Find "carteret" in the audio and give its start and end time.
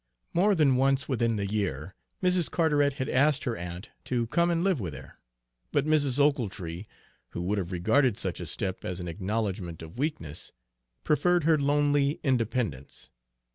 2.49-2.93